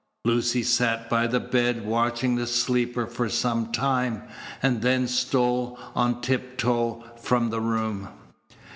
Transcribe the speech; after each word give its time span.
Lucy 0.25 0.63
sat 0.63 1.07
by 1.11 1.27
the 1.27 1.39
bed 1.39 1.85
watching 1.85 2.33
the 2.35 2.47
sleeper 2.47 3.05
for 3.05 3.29
some 3.29 3.71
time, 3.71 4.23
and 4.63 4.81
then 4.81 5.07
stole 5.07 5.77
on 5.93 6.21
tip 6.21 6.57
toe 6.57 7.03
from 7.19 7.51
the 7.51 7.61
room. 7.61 8.07